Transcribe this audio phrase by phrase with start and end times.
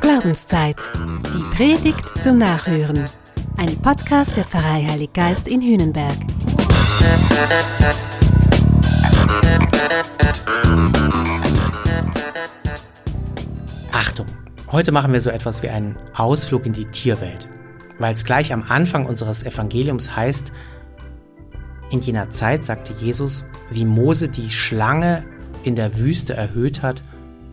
[0.00, 0.76] Glaubenszeit.
[1.32, 3.04] Die Predigt zum Nachhören.
[3.58, 6.16] Ein Podcast der Pfarrei Heilig Geist in Hühnenberg.
[13.92, 14.26] Achtung,
[14.72, 17.48] heute machen wir so etwas wie einen Ausflug in die Tierwelt,
[17.98, 20.52] weil es gleich am Anfang unseres Evangeliums heißt,
[21.90, 25.24] in jener Zeit sagte Jesus, wie Mose die Schlange
[25.62, 27.02] in der Wüste erhöht hat,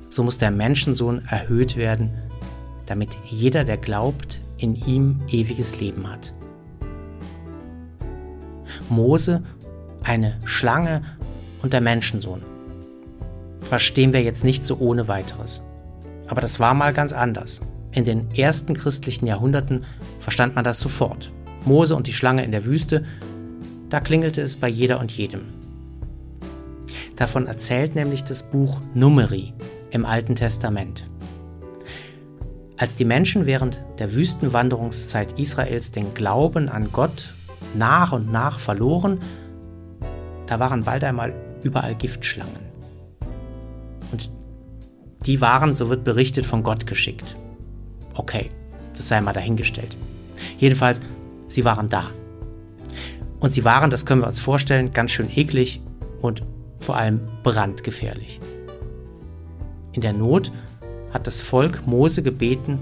[0.10, 2.12] so muss der Menschensohn erhöht werden,
[2.86, 6.34] damit jeder, der glaubt, in ihm ewiges Leben hat.
[8.90, 9.44] Mose,
[10.04, 11.02] eine Schlange
[11.62, 12.42] und der Menschensohn.
[13.60, 15.62] Verstehen wir jetzt nicht so ohne weiteres.
[16.28, 17.62] Aber das war mal ganz anders.
[17.92, 19.84] In den ersten christlichen Jahrhunderten
[20.20, 21.32] verstand man das sofort.
[21.66, 23.04] Mose und die Schlange in der Wüste,
[23.90, 25.42] da klingelte es bei jeder und jedem.
[27.16, 29.54] Davon erzählt nämlich das Buch Numeri
[29.98, 31.06] im Alten Testament.
[32.78, 37.34] Als die Menschen während der Wüstenwanderungszeit Israels den Glauben an Gott
[37.74, 39.20] nach und nach verloren,
[40.46, 42.68] da waren bald einmal überall Giftschlangen.
[44.12, 44.32] Und
[45.26, 47.36] die waren, so wird berichtet, von Gott geschickt.
[48.14, 48.52] Okay,
[48.96, 49.98] das sei mal dahingestellt.
[50.60, 51.02] Jedenfalls,
[51.48, 52.04] sie waren da.
[53.40, 55.82] Und sie waren, das können wir uns vorstellen, ganz schön eklig
[56.22, 56.44] und
[56.80, 58.40] vor allem brandgefährlich.
[59.98, 60.52] In der Not
[61.12, 62.78] hat das Volk Mose gebeten,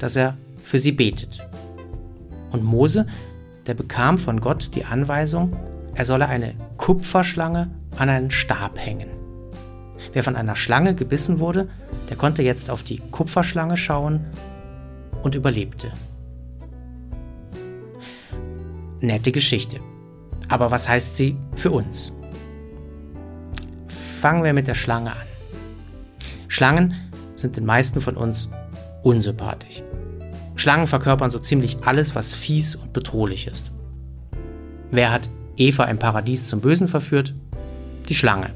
[0.00, 1.38] dass er für sie betet.
[2.50, 3.06] Und Mose,
[3.66, 5.56] der bekam von Gott die Anweisung,
[5.94, 9.08] er solle eine Kupferschlange an einen Stab hängen.
[10.12, 11.70] Wer von einer Schlange gebissen wurde,
[12.10, 14.26] der konnte jetzt auf die Kupferschlange schauen
[15.22, 15.90] und überlebte.
[19.00, 19.80] Nette Geschichte.
[20.50, 22.12] Aber was heißt sie für uns?
[24.20, 25.27] Fangen wir mit der Schlange an.
[26.58, 26.92] Schlangen
[27.36, 28.48] sind den meisten von uns
[29.04, 29.84] unsympathisch.
[30.56, 33.70] Schlangen verkörpern so ziemlich alles, was fies und bedrohlich ist.
[34.90, 37.32] Wer hat Eva im Paradies zum Bösen verführt?
[38.08, 38.50] Die Schlange.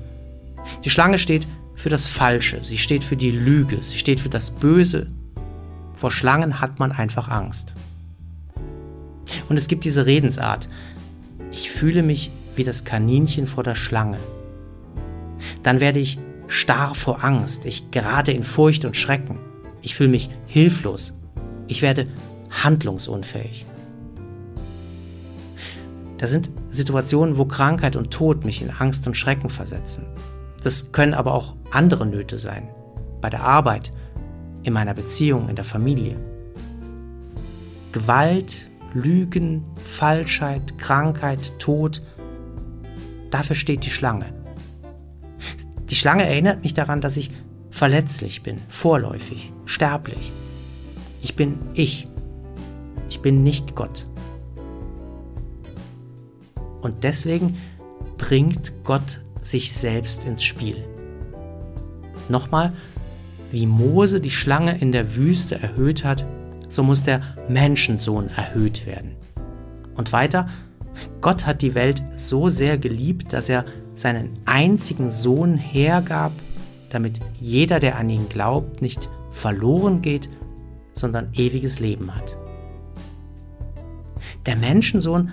[0.84, 4.50] Die Schlange steht für das Falsche, sie steht für die Lüge, sie steht für das
[4.50, 5.06] Böse.
[5.94, 7.74] Vor Schlangen hat man einfach Angst.
[9.48, 10.68] Und es gibt diese Redensart.
[11.52, 14.18] Ich fühle mich wie das Kaninchen vor der Schlange
[15.62, 19.38] dann werde ich starr vor Angst, ich gerate in Furcht und Schrecken,
[19.80, 21.14] ich fühle mich hilflos,
[21.68, 22.06] ich werde
[22.50, 23.66] handlungsunfähig.
[26.18, 30.06] Das sind Situationen, wo Krankheit und Tod mich in Angst und Schrecken versetzen.
[30.62, 32.68] Das können aber auch andere Nöte sein,
[33.20, 33.90] bei der Arbeit,
[34.62, 36.16] in meiner Beziehung, in der Familie.
[37.90, 42.02] Gewalt, Lügen, Falschheit, Krankheit, Tod,
[43.30, 44.41] dafür steht die Schlange.
[46.02, 47.30] Schlange erinnert mich daran, dass ich
[47.70, 50.32] verletzlich bin, vorläufig, sterblich.
[51.20, 52.08] Ich bin ich.
[53.08, 54.08] Ich bin nicht Gott.
[56.80, 57.56] Und deswegen
[58.18, 60.82] bringt Gott sich selbst ins Spiel.
[62.28, 62.72] Nochmal,
[63.52, 66.26] wie Mose die Schlange in der Wüste erhöht hat,
[66.68, 69.12] so muss der Menschensohn erhöht werden.
[69.94, 70.48] Und weiter,
[71.20, 73.64] Gott hat die Welt so sehr geliebt, dass er
[74.02, 76.32] seinen einzigen Sohn hergab,
[76.90, 80.28] damit jeder, der an ihn glaubt, nicht verloren geht,
[80.92, 82.36] sondern ewiges Leben hat.
[84.44, 85.32] Der Menschensohn,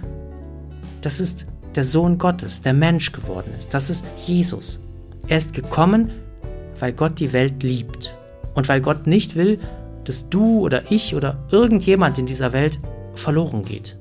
[1.01, 3.73] das ist der Sohn Gottes, der Mensch geworden ist.
[3.73, 4.79] Das ist Jesus.
[5.27, 6.11] Er ist gekommen,
[6.79, 8.15] weil Gott die Welt liebt
[8.55, 9.59] und weil Gott nicht will,
[10.05, 12.79] dass du oder ich oder irgendjemand in dieser Welt
[13.13, 13.97] verloren geht.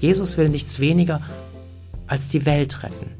[0.00, 1.22] Jesus will nichts weniger
[2.06, 3.10] als die Welt retten.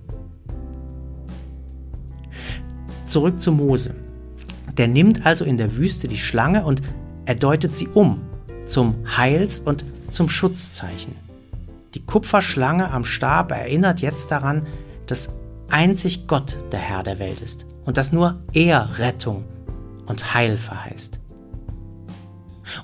[3.05, 3.95] Zurück zu Mose.
[4.77, 6.83] Der nimmt also in der Wüste die Schlange und
[7.27, 8.23] er deutet sie um
[8.67, 11.15] zum Heils- und zum Schutzzeichen.
[11.94, 14.67] Die Kupferschlange am Stab erinnert jetzt daran,
[15.06, 15.28] dass
[15.71, 19.44] einzig Gott der Herr der Welt ist und dass nur er Rettung
[20.06, 21.20] und Heil verheißt.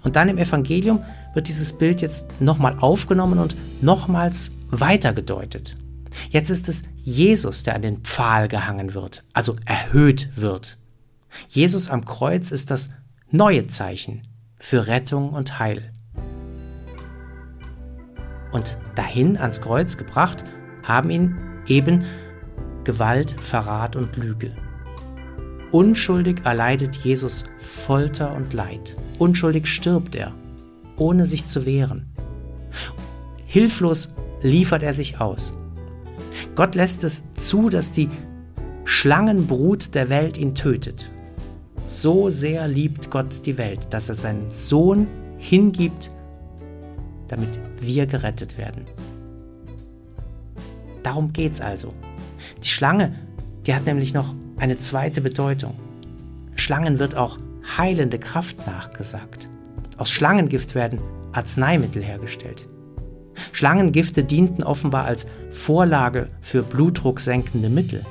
[0.04, 1.02] Und dann im Evangelium
[1.34, 5.74] wird dieses Bild jetzt nochmal aufgenommen und nochmals weitergedeutet.
[6.30, 10.78] Jetzt ist es Jesus, der an den Pfahl gehangen wird, also erhöht wird.
[11.48, 12.90] Jesus am Kreuz ist das
[13.30, 14.22] neue Zeichen
[14.58, 15.92] für Rettung und Heil.
[18.52, 20.44] Und dahin ans Kreuz gebracht
[20.82, 21.36] haben ihn
[21.66, 22.04] eben
[22.84, 24.48] Gewalt, Verrat und Lüge.
[25.70, 28.96] Unschuldig erleidet Jesus Folter und Leid.
[29.18, 30.34] Unschuldig stirbt er,
[30.96, 32.12] ohne sich zu wehren.
[33.46, 35.56] Hilflos liefert er sich aus.
[36.60, 38.06] Gott lässt es zu, dass die
[38.84, 41.10] Schlangenbrut der Welt ihn tötet.
[41.86, 45.06] So sehr liebt Gott die Welt, dass er seinen Sohn
[45.38, 46.10] hingibt,
[47.28, 47.48] damit
[47.80, 48.84] wir gerettet werden.
[51.02, 51.94] Darum geht's also.
[52.62, 53.14] Die Schlange,
[53.64, 55.72] die hat nämlich noch eine zweite Bedeutung.
[56.56, 57.38] Schlangen wird auch
[57.78, 59.48] heilende Kraft nachgesagt.
[59.96, 61.00] Aus Schlangengift werden
[61.32, 62.68] Arzneimittel hergestellt.
[63.60, 68.06] Schlangengifte dienten offenbar als Vorlage für blutdrucksenkende Mittel.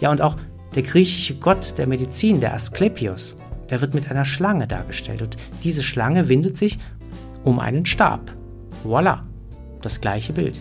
[0.00, 0.36] Ja, und auch
[0.76, 3.36] der griechische Gott der Medizin, der Asklepios,
[3.68, 5.22] der wird mit einer Schlange dargestellt.
[5.22, 6.78] Und diese Schlange windet sich
[7.42, 8.32] um einen Stab.
[8.84, 9.26] Voila,
[9.82, 10.60] das gleiche Bild.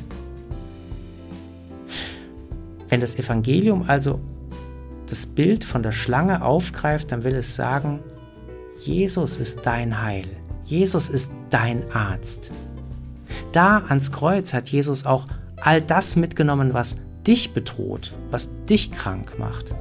[2.89, 4.19] Wenn das Evangelium also
[5.07, 7.99] das Bild von der Schlange aufgreift, dann will es sagen,
[8.79, 10.25] Jesus ist dein Heil.
[10.65, 12.51] Jesus ist dein Arzt.
[13.51, 15.25] Da ans Kreuz hat Jesus auch
[15.61, 16.95] all das mitgenommen, was
[17.25, 19.75] dich bedroht, was dich krank macht.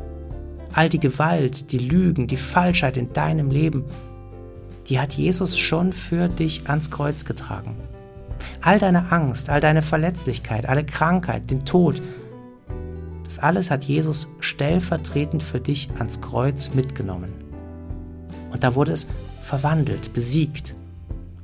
[0.74, 3.84] All die Gewalt, die Lügen, die Falschheit in deinem Leben,
[4.88, 7.76] die hat Jesus schon für dich ans Kreuz getragen.
[8.60, 12.00] All deine Angst, all deine Verletzlichkeit, alle Krankheit, den Tod,
[13.24, 17.32] das alles hat Jesus stellvertretend für dich ans Kreuz mitgenommen.
[18.50, 19.06] Und da wurde es
[19.40, 20.74] verwandelt, besiegt.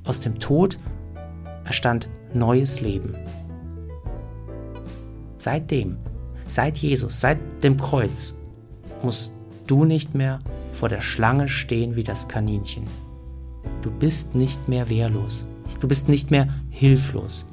[0.04, 0.76] Aus dem Tod
[1.68, 3.14] erstand neues Leben.
[5.38, 5.96] Seitdem,
[6.48, 8.34] seit Jesus, seit dem Kreuz,
[9.02, 9.32] musst
[9.66, 10.40] du nicht mehr
[10.72, 12.84] vor der Schlange stehen wie das Kaninchen.
[13.82, 15.46] Du bist nicht mehr wehrlos.
[15.80, 17.46] Du bist nicht mehr hilflos.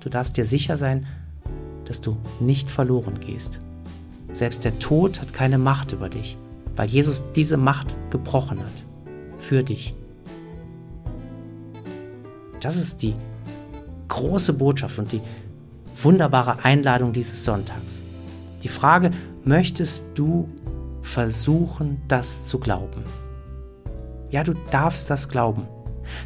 [0.00, 1.06] Du darfst dir sicher sein,
[1.84, 3.58] dass du nicht verloren gehst.
[4.32, 6.38] Selbst der Tod hat keine Macht über dich,
[6.76, 8.84] weil Jesus diese Macht gebrochen hat.
[9.38, 9.97] Für dich.
[12.60, 13.14] Das ist die
[14.08, 15.20] große Botschaft und die
[16.02, 18.02] wunderbare Einladung dieses Sonntags.
[18.62, 19.10] Die Frage,
[19.44, 20.48] möchtest du
[21.02, 23.04] versuchen, das zu glauben?
[24.30, 25.66] Ja, du darfst das glauben.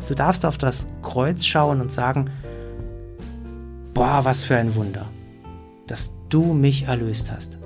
[0.09, 2.27] Du darfst auf das Kreuz schauen und sagen,
[3.95, 5.09] boah, was für ein Wunder,
[5.87, 7.59] dass du mich erlöst hast.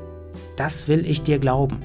[0.57, 1.81] Das will ich dir glauben.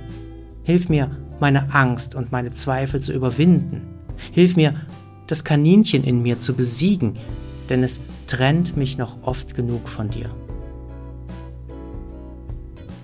[0.63, 3.81] Hilf mir, meine Angst und meine Zweifel zu überwinden.
[4.31, 4.75] Hilf mir,
[5.31, 7.17] das Kaninchen in mir zu besiegen,
[7.69, 10.29] denn es trennt mich noch oft genug von dir.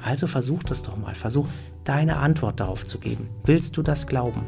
[0.04, 1.48] Also versuch das doch mal, versuch
[1.86, 3.30] deine Antwort darauf zu geben.
[3.46, 4.42] Willst du das glauben?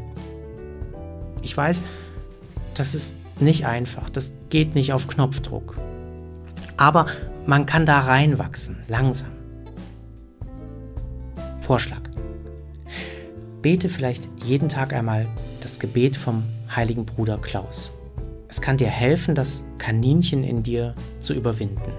[1.42, 1.82] Ich weiß,
[2.74, 5.78] das ist nicht einfach, das geht nicht auf Knopfdruck.
[6.76, 7.06] Aber
[7.46, 9.32] man kann da reinwachsen, langsam.
[11.62, 12.02] Vorschlag.
[13.62, 15.28] Bete vielleicht jeden Tag einmal
[15.62, 16.44] das Gebet vom
[16.76, 17.94] heiligen Bruder Klaus.
[18.48, 21.92] Es kann dir helfen, das Kaninchen in dir zu überwinden.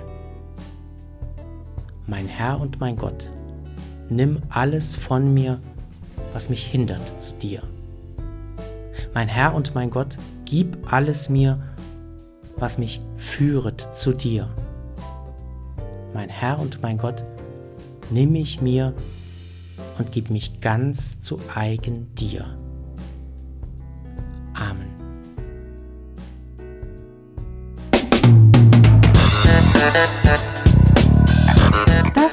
[2.06, 3.30] Mein Herr und mein Gott,
[4.08, 5.60] nimm alles von mir,
[6.32, 7.62] was mich hindert zu dir.
[9.14, 11.60] Mein Herr und mein Gott, gib alles mir,
[12.56, 14.48] was mich führet zu dir.
[16.14, 17.24] Mein Herr und mein Gott,
[18.10, 18.92] nimm mich mir
[19.98, 22.58] und gib mich ganz zu eigen dir.